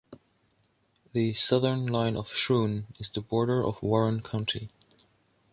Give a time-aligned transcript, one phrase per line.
[1.13, 4.71] The southern line of Schroon is the border of Warren County.